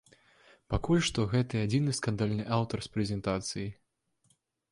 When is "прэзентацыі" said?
2.97-3.67